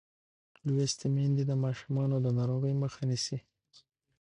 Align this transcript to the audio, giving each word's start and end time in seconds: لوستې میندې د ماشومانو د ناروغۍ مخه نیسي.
لوستې 0.73 1.07
میندې 1.15 1.43
د 1.47 1.53
ماشومانو 1.63 2.15
د 2.25 2.27
ناروغۍ 2.37 2.73
مخه 2.83 3.01
نیسي. 3.09 3.37